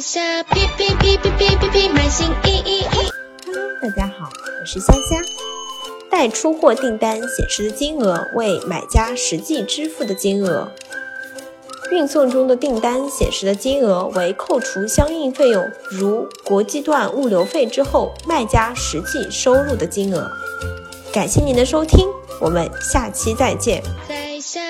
[0.00, 3.10] 下，哔哔哔哔哔哔哔，买新衣衣衣。
[3.46, 5.20] Hello，大家好，我是虾虾。
[6.10, 10.70] 待出货订单显示的金额为买家实际支付的金额。
[11.90, 20.30] 运送中的订单显示的金额为扣除相应费用，如国际段物流费之后，卖家实际收入的金额。
[21.12, 22.06] 感谢您的收听，
[22.40, 23.82] 我们下期再见。
[24.08, 24.60] 在下